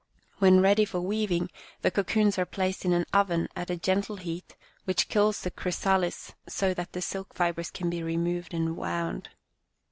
When 0.39 0.61
ready 0.61 0.83
for 0.83 0.99
weaving, 0.99 1.51
the 1.83 1.91
cocoons 1.91 2.39
are 2.39 2.45
placed 2.47 2.85
in 2.85 2.91
an 2.93 3.05
oven 3.13 3.47
at 3.55 3.69
a 3.69 3.77
gentle 3.77 4.15
heat 4.15 4.55
which 4.85 5.09
kills 5.09 5.41
the 5.41 5.51
chrysalis 5.51 6.33
so 6.47 6.73
that 6.73 6.93
the 6.93 7.03
silk 7.03 7.35
fibres 7.35 7.69
can 7.69 7.87
be 7.87 8.01
removed 8.01 8.51
and 8.55 8.75
wound." 8.75 9.29